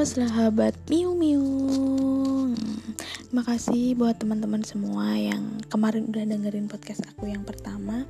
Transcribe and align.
Halo 0.00 0.08
sahabat 0.08 0.72
Miu 0.88 1.12
Miu. 1.12 1.44
Makasih 3.36 3.92
buat 4.00 4.16
teman-teman 4.16 4.64
semua 4.64 5.12
yang 5.12 5.60
kemarin 5.68 6.08
udah 6.08 6.24
dengerin 6.24 6.72
podcast 6.72 7.04
aku 7.04 7.28
yang 7.28 7.44
pertama. 7.44 8.08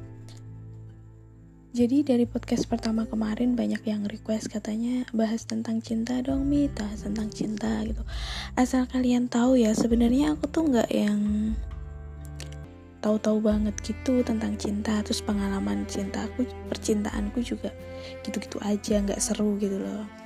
Jadi 1.74 2.06
dari 2.06 2.30
podcast 2.30 2.70
pertama 2.70 3.10
kemarin 3.10 3.58
banyak 3.58 3.82
yang 3.90 4.06
request 4.06 4.54
katanya 4.54 5.02
bahas 5.10 5.42
tentang 5.50 5.82
cinta 5.82 6.22
dong 6.22 6.46
Mi, 6.46 6.70
bahas 6.70 7.02
tentang 7.02 7.26
cinta 7.26 7.82
gitu. 7.82 8.06
Asal 8.54 8.86
kalian 8.86 9.26
tahu 9.26 9.58
ya 9.58 9.74
sebenarnya 9.74 10.38
aku 10.38 10.46
tuh 10.46 10.70
nggak 10.70 10.94
yang 10.94 11.18
tahu-tahu 13.02 13.42
banget 13.42 13.74
gitu 13.82 14.22
tentang 14.22 14.54
cinta. 14.62 15.02
Terus 15.02 15.26
pengalaman 15.26 15.90
cinta 15.90 16.22
aku 16.22 16.46
percintaanku 16.70 17.42
juga 17.42 17.74
gitu-gitu 18.22 18.62
aja 18.62 19.02
nggak 19.02 19.18
seru 19.18 19.58
gitu 19.58 19.82
loh 19.82 20.19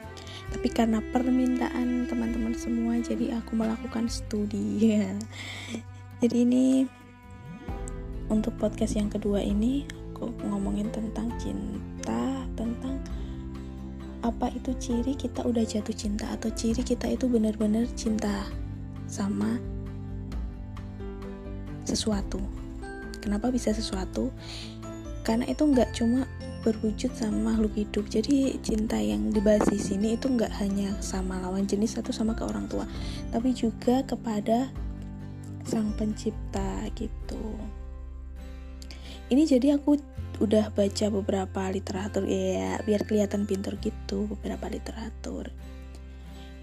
tapi 0.53 0.69
karena 0.69 1.01
permintaan 1.13 2.11
teman-teman 2.11 2.53
semua 2.53 3.01
jadi 3.01 3.41
aku 3.41 3.57
melakukan 3.57 4.11
studi. 4.11 4.99
Ya 4.99 5.13
jadi 6.21 6.45
ini 6.45 6.89
untuk 8.29 8.57
podcast 8.57 8.97
yang 8.97 9.13
kedua 9.13 9.41
ini 9.45 9.85
aku 10.15 10.33
ngomongin 10.49 10.89
tentang 10.89 11.29
cinta 11.37 12.45
tentang 12.57 12.97
apa 14.25 14.49
itu 14.57 14.73
ciri 14.81 15.13
kita 15.13 15.45
udah 15.45 15.69
jatuh 15.69 15.93
cinta 15.93 16.25
atau 16.33 16.49
ciri 16.49 16.81
kita 16.81 17.13
itu 17.13 17.29
benar-benar 17.29 17.85
cinta 17.93 18.49
sama 19.05 19.61
sesuatu. 21.85 22.41
Kenapa 23.21 23.53
bisa 23.53 23.77
sesuatu? 23.77 24.33
Karena 25.25 25.45
itu 25.49 25.65
nggak 25.65 25.93
cuma 25.97 26.25
berwujud 26.65 27.13
sama 27.13 27.53
makhluk 27.53 27.77
hidup. 27.77 28.09
Jadi 28.09 28.57
cinta 28.65 28.97
yang 28.97 29.29
dibahas 29.29 29.69
di 29.69 29.77
sini 29.77 30.17
itu 30.17 30.33
nggak 30.33 30.51
hanya 30.65 30.97
sama 31.05 31.37
lawan 31.45 31.69
jenis 31.69 32.01
atau 32.01 32.11
sama 32.11 32.33
ke 32.33 32.43
orang 32.43 32.65
tua 32.67 32.89
tapi 33.29 33.53
juga 33.53 34.01
kepada 34.09 34.73
sang 35.69 35.93
pencipta 35.97 36.89
gitu. 36.97 37.45
Ini 39.29 39.45
jadi 39.45 39.77
aku 39.77 39.97
udah 40.43 40.75
baca 40.75 41.07
beberapa 41.15 41.63
literatur 41.71 42.27
ya 42.27 42.83
biar 42.83 43.07
kelihatan 43.07 43.45
pinter 43.45 43.77
gitu 43.81 44.27
beberapa 44.29 44.67
literatur. 44.69 45.53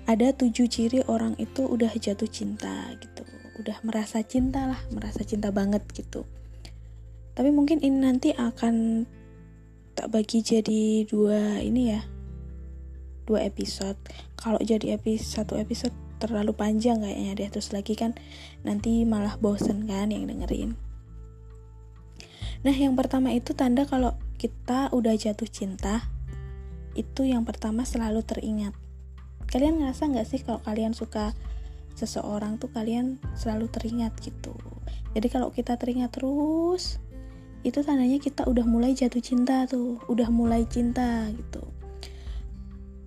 Ada 0.10 0.34
tujuh 0.34 0.68
ciri 0.68 1.00
orang 1.06 1.38
itu 1.38 1.66
udah 1.66 1.94
jatuh 1.94 2.28
cinta 2.28 2.90
gitu. 2.98 3.24
Udah 3.62 3.78
merasa 3.86 4.26
cinta 4.26 4.66
lah 4.66 4.82
merasa 4.90 5.22
cinta 5.22 5.54
banget 5.54 5.86
gitu. 5.94 6.26
Tapi 7.32 7.50
mungkin 7.50 7.80
ini 7.80 7.98
nanti 8.02 8.30
akan 8.36 9.06
tak 10.02 10.10
bagi 10.10 10.42
jadi 10.42 11.06
dua 11.06 11.62
ini 11.62 11.94
ya. 11.94 12.02
Dua 13.30 13.46
episode. 13.46 14.02
Kalau 14.34 14.58
jadi 14.58 14.98
episode 14.98 15.30
satu 15.46 15.54
episode 15.62 15.94
terlalu 16.18 16.58
panjang 16.58 17.06
kayaknya 17.06 17.38
deh. 17.38 17.50
Terus 17.54 17.70
lagi 17.70 17.94
kan 17.94 18.18
nanti 18.66 19.06
malah 19.06 19.38
bosen 19.38 19.86
kan 19.86 20.10
yang 20.10 20.26
dengerin. 20.26 20.74
Nah 22.66 22.74
yang 22.74 22.98
pertama 22.98 23.30
itu 23.30 23.54
tanda 23.54 23.86
kalau 23.86 24.18
kita 24.42 24.90
udah 24.90 25.14
jatuh 25.14 25.46
cinta 25.46 26.02
itu 26.98 27.22
yang 27.22 27.46
pertama 27.46 27.86
selalu 27.86 28.26
teringat. 28.26 28.74
Kalian 29.54 29.86
ngerasa 29.86 30.10
nggak 30.10 30.26
sih 30.26 30.42
kalau 30.42 30.66
kalian 30.66 30.98
suka 30.98 31.38
seseorang 31.94 32.58
tuh 32.58 32.74
kalian 32.74 33.22
selalu 33.38 33.70
teringat 33.70 34.18
gitu? 34.18 34.58
Jadi 35.14 35.30
kalau 35.30 35.54
kita 35.54 35.78
teringat 35.78 36.18
terus 36.18 36.98
itu 37.62 37.86
tandanya 37.86 38.18
kita 38.18 38.50
udah 38.50 38.66
mulai 38.66 38.98
jatuh 38.98 39.22
cinta 39.22 39.70
tuh 39.70 40.02
udah 40.10 40.30
mulai 40.34 40.66
cinta 40.66 41.30
gitu. 41.30 41.62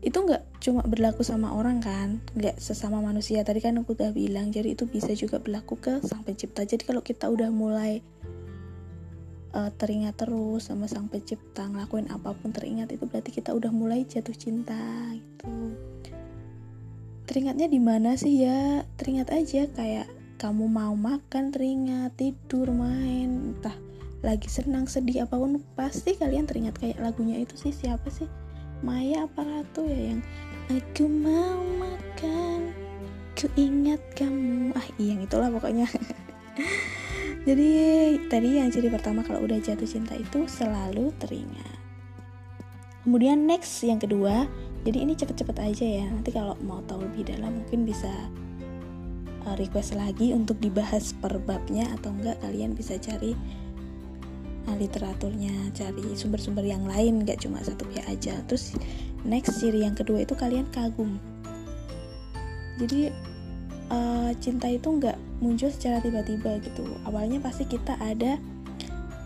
Itu 0.05 0.23
nggak 0.23 0.63
cuma 0.63 0.85
berlaku 0.85 1.27
sama 1.27 1.51
orang 1.57 1.83
kan 1.83 2.23
nggak 2.39 2.63
sesama 2.63 3.03
manusia. 3.03 3.43
Tadi 3.43 3.59
kan 3.59 3.75
aku 3.83 3.99
udah 3.99 4.15
bilang 4.15 4.55
jadi 4.55 4.79
itu 4.79 4.87
bisa 4.87 5.11
juga 5.19 5.43
berlaku 5.43 5.81
ke 5.81 5.99
sang 6.07 6.23
pencipta. 6.23 6.63
Jadi 6.63 6.87
kalau 6.87 7.03
kita 7.03 7.27
udah 7.27 7.51
mulai 7.51 7.99
uh, 9.59 9.71
teringat 9.75 10.15
terus 10.19 10.71
sama 10.71 10.87
sang 10.87 11.11
pencipta 11.11 11.67
ngelakuin 11.67 12.11
apa 12.15 12.35
pun 12.39 12.55
teringat 12.55 12.95
itu 12.95 13.11
berarti 13.11 13.31
kita 13.35 13.51
udah 13.55 13.75
mulai 13.75 14.07
jatuh 14.07 14.35
cinta 14.35 14.79
gitu. 15.15 15.75
Teringatnya 17.25 17.67
di 17.73 17.81
mana 17.81 18.15
sih 18.21 18.45
ya? 18.45 18.85
Teringat 19.01 19.33
aja 19.33 19.67
kayak 19.73 20.07
kamu 20.37 20.69
mau 20.69 20.93
makan 20.93 21.55
teringat 21.55 22.13
tidur 22.21 22.69
main 22.69 23.57
entah 23.57 23.73
lagi 24.25 24.49
senang 24.49 24.89
sedih 24.89 25.29
apa 25.29 25.37
pun 25.37 25.61
pasti 25.77 26.17
kalian 26.17 26.49
teringat 26.49 26.81
kayak 26.81 26.97
lagunya 26.97 27.45
itu 27.45 27.61
sih 27.61 27.77
siapa 27.77 28.09
sih? 28.09 28.25
Maya 28.81 29.29
apa 29.29 29.45
Ratu 29.45 29.85
ya 29.85 30.17
yang 30.17 30.21
aku 30.73 31.05
mau 31.05 31.61
makan 31.77 32.73
ku 33.37 33.53
ingat 33.61 34.01
kamu. 34.17 34.73
Ah 34.73 34.89
iya 34.97 35.13
yang 35.13 35.23
itulah 35.29 35.53
pokoknya. 35.53 35.85
Jadi 37.49 37.69
tadi 38.33 38.57
yang 38.57 38.73
ciri 38.73 38.89
pertama 38.89 39.21
kalau 39.21 39.45
udah 39.45 39.61
jatuh 39.61 39.85
cinta 39.85 40.17
itu 40.17 40.49
selalu 40.49 41.13
teringat. 41.21 41.77
Kemudian 43.05 43.45
next 43.45 43.85
yang 43.85 44.01
kedua 44.01 44.49
jadi 44.85 45.05
ini 45.05 45.13
cepet-cepet 45.13 45.57
aja 45.61 45.85
ya. 45.85 46.07
Nanti 46.09 46.33
kalau 46.33 46.57
mau 46.65 46.81
tahu 46.89 47.05
lebih 47.05 47.29
dalam 47.29 47.61
mungkin 47.61 47.85
bisa 47.85 48.09
uh, 49.45 49.57
request 49.61 49.93
lagi 49.93 50.33
untuk 50.33 50.57
dibahas 50.57 51.13
per 51.13 51.37
babnya 51.45 51.85
atau 52.01 52.17
enggak 52.17 52.41
kalian 52.41 52.73
bisa 52.73 52.97
cari 52.97 53.37
literaturnya 54.73 55.53
cari 55.77 56.17
sumber-sumber 56.17 56.65
yang 56.65 56.89
lain 56.89 57.29
gak 57.29 57.45
cuma 57.45 57.61
satu 57.61 57.85
pihak 57.93 58.09
aja. 58.09 58.41
Terus 58.49 58.73
next 59.29 59.61
ciri 59.61 59.85
yang 59.85 59.93
kedua 59.93 60.25
itu 60.25 60.33
kalian 60.33 60.65
kagum. 60.73 61.21
Jadi 62.81 63.13
uh, 63.93 64.31
cinta 64.43 64.67
itu 64.67 64.89
nggak 64.89 65.15
muncul 65.45 65.69
secara 65.69 66.01
tiba-tiba 66.01 66.59
gitu. 66.65 66.85
Awalnya 67.07 67.39
pasti 67.39 67.69
kita 67.69 67.95
ada 68.01 68.41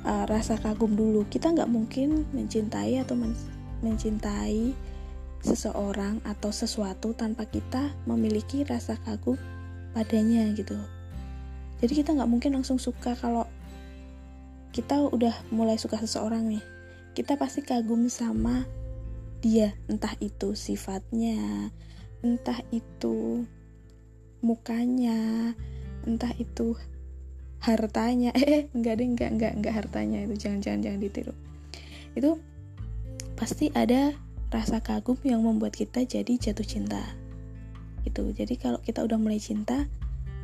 uh, 0.04 0.24
rasa 0.26 0.58
kagum 0.58 0.94
dulu. 0.98 1.24
Kita 1.30 1.54
nggak 1.54 1.70
mungkin 1.70 2.26
mencintai 2.34 3.00
atau 3.00 3.14
men 3.14 3.32
mencintai 3.78 4.74
seseorang 5.38 6.18
atau 6.26 6.50
sesuatu 6.50 7.14
tanpa 7.14 7.46
kita 7.46 7.94
memiliki 8.10 8.66
rasa 8.66 8.98
kagum 9.06 9.38
padanya 9.94 10.50
gitu. 10.58 10.74
Jadi 11.78 12.02
kita 12.02 12.10
nggak 12.18 12.30
mungkin 12.30 12.58
langsung 12.58 12.82
suka 12.82 13.14
kalau 13.14 13.46
kita 14.72 15.08
udah 15.08 15.34
mulai 15.50 15.80
suka 15.80 15.96
seseorang 15.98 16.46
nih. 16.48 16.64
Kita 17.16 17.34
pasti 17.34 17.64
kagum 17.64 18.06
sama 18.12 18.68
dia. 19.40 19.74
Entah 19.88 20.14
itu 20.20 20.54
sifatnya 20.54 21.70
entah 22.18 22.58
itu 22.74 23.46
mukanya 24.42 25.54
entah 26.06 26.34
itu 26.38 26.74
hartanya. 27.62 28.30
Eh 28.38 28.70
enggak 28.74 29.02
deh 29.02 29.06
enggak 29.06 29.30
enggak 29.34 29.52
enggak 29.58 29.74
hartanya 29.74 30.18
itu. 30.26 30.34
Jangan 30.38 30.60
jangan 30.62 30.80
jangan 30.84 31.00
ditiru. 31.02 31.34
Itu 32.14 32.38
pasti 33.38 33.70
ada 33.74 34.14
rasa 34.48 34.80
kagum 34.80 35.18
yang 35.22 35.44
membuat 35.44 35.76
kita 35.76 36.02
jadi 36.02 36.38
jatuh 36.38 36.66
cinta. 36.66 37.02
Itu 38.06 38.30
jadi 38.32 38.54
kalau 38.58 38.80
kita 38.82 39.04
udah 39.04 39.18
mulai 39.20 39.38
cinta 39.38 39.86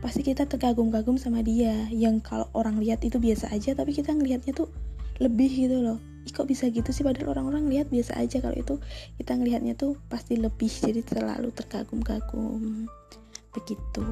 pasti 0.05 0.21
kita 0.21 0.45
terkagum-kagum 0.45 1.17
sama 1.17 1.41
dia. 1.41 1.89
Yang 1.89 2.29
kalau 2.29 2.53
orang 2.53 2.77
lihat 2.77 3.01
itu 3.01 3.17
biasa 3.17 3.49
aja 3.49 3.73
tapi 3.73 3.97
kita 3.97 4.13
ngelihatnya 4.13 4.53
tuh 4.53 4.69
lebih 5.17 5.49
gitu 5.49 5.81
loh. 5.81 5.97
Ih, 6.29 6.33
kok 6.37 6.45
bisa 6.45 6.69
gitu 6.69 6.93
sih? 6.93 7.01
Padahal 7.01 7.33
orang-orang 7.33 7.73
lihat 7.73 7.89
biasa 7.89 8.21
aja. 8.21 8.45
Kalau 8.45 8.53
itu 8.53 8.77
kita 9.17 9.33
ngelihatnya 9.41 9.73
tuh 9.81 9.97
pasti 10.13 10.37
lebih 10.37 10.69
jadi 10.69 11.01
selalu 11.01 11.49
terkagum-kagum. 11.57 12.85
Begitu. 13.57 14.09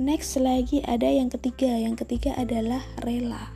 Next 0.00 0.40
lagi 0.40 0.80
ada 0.88 1.12
yang 1.12 1.28
ketiga. 1.28 1.76
Yang 1.76 2.08
ketiga 2.08 2.32
adalah 2.40 2.80
rela. 3.04 3.52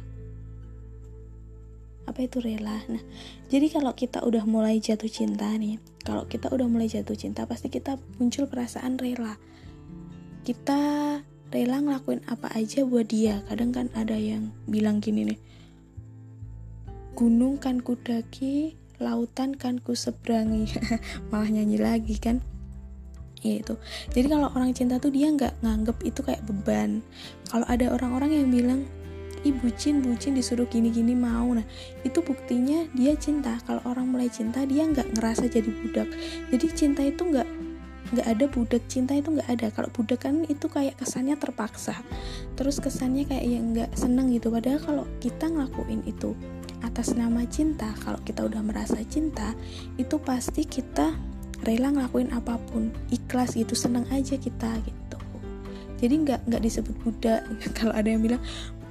Apa 2.05 2.29
itu 2.29 2.37
rela? 2.45 2.85
Nah 2.93 3.01
jadi 3.49 3.73
kalau 3.73 3.97
kita 3.97 4.21
udah 4.21 4.45
mulai 4.45 4.77
jatuh 4.77 5.09
cinta 5.09 5.49
nih 5.57 5.81
kalau 6.05 6.29
kita 6.29 6.53
udah 6.53 6.69
mulai 6.69 6.85
jatuh 6.85 7.17
cinta 7.17 7.49
pasti 7.49 7.73
kita 7.73 7.97
muncul 8.21 8.45
perasaan 8.45 9.01
rela 9.01 9.41
kita 10.45 10.81
rela 11.49 11.79
ngelakuin 11.81 12.21
apa 12.29 12.53
aja 12.53 12.85
buat 12.85 13.09
dia. 13.09 13.41
Kadang 13.49 13.73
kan 13.73 13.87
ada 13.97 14.15
yang 14.15 14.53
bilang 14.69 15.01
gini 15.01 15.33
nih 15.33 15.41
gunung 17.15 17.63
kan 17.63 17.79
kudaki 17.79 18.75
lautan 18.99 19.55
kan 19.55 19.79
ku 19.79 19.95
seberangi 19.95 20.67
malah 21.31 21.49
nyanyi 21.51 21.79
lagi 21.79 22.19
kan. 22.19 22.43
Ya 23.45 23.61
itu. 23.61 23.79
Jadi 24.11 24.27
kalau 24.27 24.51
orang 24.57 24.75
cinta 24.75 24.99
tuh 24.99 25.15
dia 25.15 25.31
nggak 25.31 25.63
nganggep 25.63 25.99
itu 26.03 26.21
kayak 26.27 26.43
beban. 26.49 27.05
Kalau 27.51 27.67
ada 27.71 27.93
orang-orang 27.95 28.41
yang 28.41 28.49
bilang 28.51 28.81
ih 29.45 29.53
bucin 29.61 30.01
bucin 30.01 30.33
disuruh 30.33 30.65
gini-gini 30.67 31.13
mau. 31.13 31.53
Nah 31.53 31.67
itu 32.03 32.25
buktinya 32.25 32.89
dia 32.97 33.13
cinta. 33.15 33.61
Kalau 33.69 33.85
orang 33.85 34.09
mulai 34.11 34.33
cinta 34.33 34.65
dia 34.65 34.89
nggak 34.89 35.13
ngerasa 35.15 35.47
jadi 35.53 35.71
budak. 35.71 36.09
Jadi 36.51 36.67
cinta 36.73 37.05
itu 37.05 37.21
nggak 37.21 37.47
nggak 38.15 38.29
ada 38.31 38.45
budak 38.47 38.83
cinta 38.87 39.13
itu 39.19 39.35
nggak 39.35 39.51
ada. 39.51 39.67
Kalau 39.75 39.91
budak 39.91 40.25
kan 40.25 40.47
itu 40.47 40.67
kayak 40.71 40.97
kesannya 40.99 41.35
terpaksa. 41.35 41.99
Terus 42.55 42.79
kesannya 42.79 43.27
kayak 43.27 43.47
yang 43.47 43.75
nggak 43.75 43.91
seneng 43.99 44.31
gitu. 44.31 44.55
Padahal 44.55 44.81
kalau 44.81 45.05
kita 45.19 45.51
ngelakuin 45.51 46.07
itu 46.07 46.33
atas 46.85 47.17
nama 47.17 47.43
cinta 47.49 47.91
kalau 48.05 48.21
kita 48.29 48.45
udah 48.45 48.61
merasa 48.61 49.01
cinta 49.09 49.57
itu 49.97 50.21
pasti 50.21 50.69
kita 50.69 51.17
rela 51.67 51.91
ngelakuin 51.91 52.31
apa 52.31 52.57
pun. 52.71 52.95
Ikhlas 53.11 53.59
gitu 53.59 53.75
seneng 53.75 54.07
aja 54.15 54.39
kita 54.39 54.71
gitu. 54.87 55.19
Jadi 55.99 56.15
nggak 56.27 56.41
nggak 56.47 56.63
disebut 56.63 56.95
budak. 57.03 57.43
Kalau 57.79 57.95
ada 57.97 58.07
yang 58.07 58.23
bilang 58.23 58.43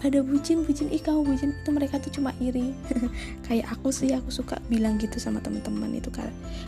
ada 0.03 0.19
bucin 0.19 0.67
bucin 0.67 0.91
ih 0.91 0.99
kamu 0.99 1.23
bucin. 1.23 1.55
Itu 1.63 1.71
mereka 1.71 1.95
tuh 2.03 2.11
cuma 2.11 2.35
iri. 2.43 2.75
Kayak 3.47 3.79
aku 3.79 3.89
sih 3.89 4.11
aku 4.11 4.29
suka 4.29 4.59
bilang 4.67 4.99
gitu 4.99 5.15
sama 5.17 5.39
teman-teman 5.39 5.95
itu 5.95 6.11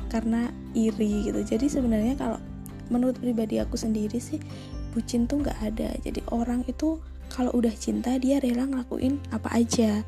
karena 0.08 0.48
iri 0.72 1.28
gitu. 1.28 1.44
Jadi 1.44 1.68
sebenarnya 1.68 2.16
kalau 2.16 2.40
menurut 2.88 3.20
pribadi 3.20 3.60
aku 3.60 3.76
sendiri 3.76 4.18
sih 4.24 4.40
bucin 4.96 5.28
tuh 5.28 5.44
nggak 5.44 5.60
ada. 5.60 5.92
Jadi 6.00 6.24
orang 6.32 6.64
itu 6.72 7.04
kalau 7.28 7.52
udah 7.52 7.76
cinta 7.76 8.16
dia 8.16 8.40
rela 8.40 8.64
ngelakuin 8.64 9.20
apa 9.36 9.52
aja. 9.52 10.08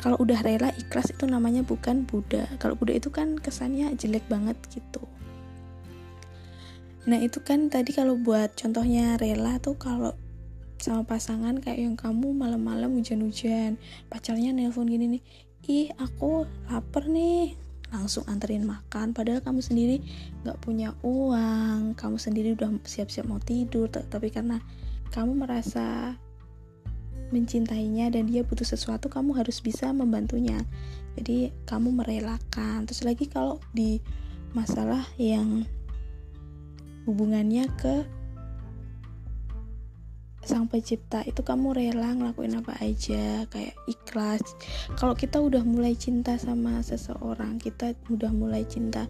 Kalau 0.00 0.18
udah 0.18 0.40
rela 0.42 0.72
ikhlas 0.74 1.14
itu 1.14 1.28
namanya 1.28 1.62
bukan 1.62 2.08
Buddha. 2.08 2.48
Kalau 2.58 2.74
Buddha 2.74 2.96
itu 2.96 3.12
kan 3.12 3.38
kesannya 3.38 3.92
jelek 3.94 4.26
banget 4.26 4.56
gitu. 4.72 5.04
Nah 7.06 7.18
itu 7.20 7.38
kan 7.44 7.68
tadi 7.70 7.92
kalau 7.94 8.16
buat 8.18 8.54
contohnya 8.56 9.20
rela 9.20 9.58
tuh 9.62 9.76
kalau 9.78 10.16
sama 10.82 11.06
pasangan 11.06 11.62
kayak 11.62 11.78
yang 11.78 11.96
kamu 11.96 12.34
malam-malam 12.34 12.92
hujan-hujan. 12.98 13.78
Pacarnya 14.10 14.50
nelpon 14.50 14.90
gini 14.90 15.18
nih 15.18 15.22
ih 15.70 15.88
aku 15.96 16.44
lapar 16.66 17.06
nih. 17.06 17.54
Langsung 17.92 18.26
anterin 18.26 18.66
makan. 18.66 19.14
Padahal 19.14 19.44
kamu 19.44 19.62
sendiri 19.62 20.02
nggak 20.42 20.58
punya 20.58 20.90
uang. 21.06 21.94
Kamu 21.94 22.16
sendiri 22.18 22.58
udah 22.58 22.82
siap-siap 22.82 23.30
mau 23.30 23.38
tidur. 23.38 23.86
Tapi 23.86 24.28
karena 24.34 24.58
kamu 25.14 25.46
merasa 25.46 26.16
mencintainya 27.32 28.12
dan 28.12 28.28
dia 28.28 28.44
butuh 28.44 28.66
sesuatu 28.66 29.08
kamu 29.08 29.38
harus 29.38 29.62
bisa 29.62 29.88
membantunya. 29.94 30.60
Jadi 31.14 31.52
kamu 31.68 31.92
merelakan. 31.92 32.88
Terus 32.88 33.04
lagi 33.06 33.28
kalau 33.28 33.60
di 33.76 34.00
masalah 34.52 35.04
yang 35.16 35.64
hubungannya 37.04 37.66
ke 37.76 38.04
sang 40.52 40.68
pencipta 40.68 41.24
itu 41.24 41.40
kamu 41.40 41.72
rela 41.72 42.12
ngelakuin 42.12 42.60
apa 42.60 42.76
aja 42.84 43.48
kayak 43.48 43.72
ikhlas. 43.88 44.44
Kalau 45.00 45.16
kita 45.16 45.40
udah 45.40 45.64
mulai 45.64 45.96
cinta 45.96 46.36
sama 46.36 46.84
seseorang 46.84 47.56
kita 47.56 47.96
udah 48.12 48.28
mulai 48.28 48.68
cinta 48.68 49.08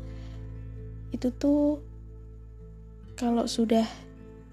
itu 1.10 1.34
tuh 1.34 1.82
kalau 3.18 3.50
sudah 3.50 3.82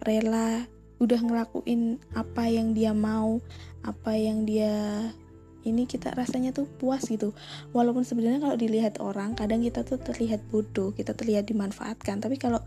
rela 0.01 0.65
udah 0.97 1.21
ngelakuin 1.21 2.01
apa 2.17 2.49
yang 2.49 2.73
dia 2.73 2.89
mau 2.97 3.37
apa 3.85 4.17
yang 4.17 4.49
dia 4.49 5.13
ini 5.61 5.85
kita 5.85 6.17
rasanya 6.17 6.57
tuh 6.57 6.65
puas 6.65 7.05
gitu. 7.05 7.37
Walaupun 7.69 8.01
sebenarnya 8.01 8.41
kalau 8.41 8.57
dilihat 8.57 8.97
orang 8.97 9.37
kadang 9.37 9.61
kita 9.61 9.85
tuh 9.85 10.01
terlihat 10.01 10.41
bodoh 10.49 10.89
kita 10.97 11.13
terlihat 11.13 11.45
dimanfaatkan. 11.45 12.17
Tapi 12.17 12.41
kalau 12.41 12.57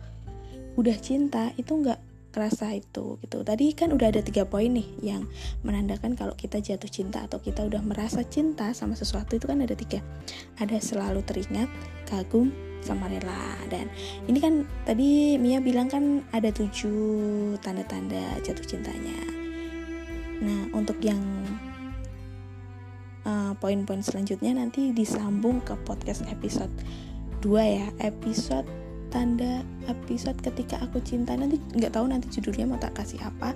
udah 0.79 0.95
cinta 1.03 1.51
itu 1.59 1.75
nggak 1.75 2.12
kerasa 2.33 2.73
itu 2.73 3.21
gitu. 3.21 3.45
Tadi 3.45 3.77
kan 3.77 3.93
udah 3.93 4.09
ada 4.09 4.25
tiga 4.25 4.49
poin 4.49 4.73
nih 4.73 4.89
yang 5.05 5.29
menandakan 5.63 6.17
kalau 6.17 6.33
kita 6.33 6.59
jatuh 6.59 6.89
cinta 6.89 7.29
atau 7.29 7.39
kita 7.39 7.63
udah 7.63 7.85
merasa 7.85 8.25
cinta 8.25 8.73
sama 8.73 8.97
sesuatu 8.97 9.37
itu 9.37 9.45
kan 9.45 9.61
ada 9.61 9.77
tiga. 9.77 10.01
Ada 10.57 10.81
selalu 10.81 11.21
teringat 11.23 11.69
kagum 12.09 12.51
sama 12.83 13.07
rela. 13.13 13.61
Dan 13.69 13.93
ini 14.27 14.41
kan 14.41 14.65
tadi 14.89 15.37
Mia 15.37 15.61
bilang 15.61 15.93
kan 15.93 16.25
ada 16.33 16.49
tujuh 16.51 17.55
tanda-tanda 17.61 18.41
jatuh 18.41 18.65
cintanya. 18.65 19.21
Nah 20.43 20.73
untuk 20.75 20.99
yang 21.05 21.23
uh, 23.29 23.53
poin-poin 23.61 24.03
selanjutnya 24.03 24.57
nanti 24.59 24.91
disambung 24.91 25.63
ke 25.63 25.77
podcast 25.87 26.27
episode 26.33 26.73
2 27.45 27.77
ya. 27.79 27.87
Episode 28.03 28.82
tanda 29.13 29.61
episode 29.87 30.41
ketika 30.41 30.81
aku 30.81 30.99
cinta. 31.05 31.37
Nanti 31.37 31.61
nggak 31.77 31.93
tahu 31.93 32.09
nanti 32.09 32.33
judulnya 32.33 32.65
mau 32.65 32.81
tak 32.81 32.97
kasih 32.97 33.21
apa. 33.23 33.53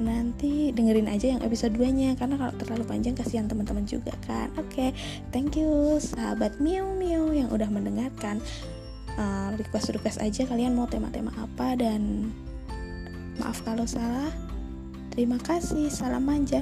Nanti 0.00 0.74
dengerin 0.74 1.06
aja 1.06 1.38
yang 1.38 1.42
episode 1.46 1.78
2 1.78 1.86
nya 1.94 2.10
karena 2.18 2.34
kalau 2.34 2.52
terlalu 2.58 2.84
panjang 2.88 3.14
kasihan 3.14 3.46
teman-teman 3.46 3.86
juga 3.86 4.10
kan. 4.26 4.50
Oke 4.58 4.90
okay, 4.90 4.90
thank 5.30 5.54
you 5.54 6.00
sahabat 6.02 6.58
miu 6.58 6.88
miu 6.96 7.30
yang 7.30 7.52
udah 7.52 7.68
mendengarkan. 7.70 8.42
Uh, 9.14 9.54
request 9.54 9.94
request 9.94 10.18
aja 10.18 10.42
kalian 10.42 10.74
mau 10.74 10.90
tema-tema 10.90 11.30
apa 11.38 11.78
dan 11.78 12.34
maaf 13.38 13.62
kalau 13.62 13.86
salah. 13.86 14.34
Terima 15.14 15.38
kasih 15.38 15.94
salam 15.94 16.26
manja 16.26 16.58